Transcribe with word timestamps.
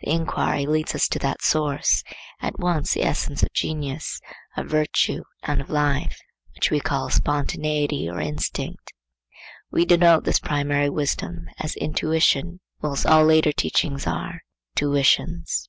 The 0.00 0.10
inquiry 0.10 0.66
leads 0.66 0.94
us 0.94 1.08
to 1.08 1.18
that 1.20 1.40
source, 1.40 2.02
at 2.42 2.58
once 2.58 2.92
the 2.92 3.04
essence 3.04 3.42
of 3.42 3.54
genius, 3.54 4.20
of 4.54 4.66
virtue, 4.66 5.22
and 5.44 5.62
of 5.62 5.70
life, 5.70 6.20
which 6.54 6.70
we 6.70 6.78
call 6.78 7.08
Spontaneity 7.08 8.06
or 8.06 8.20
Instinct. 8.20 8.92
We 9.70 9.86
denote 9.86 10.24
this 10.24 10.40
primary 10.40 10.90
wisdom 10.90 11.48
as 11.58 11.74
Intuition, 11.76 12.60
whilst 12.82 13.06
all 13.06 13.24
later 13.24 13.50
teachings 13.50 14.06
are 14.06 14.42
tuitions. 14.76 15.68